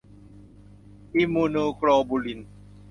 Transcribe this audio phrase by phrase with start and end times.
[1.15, 2.39] อิมมูโนโกลบูลิน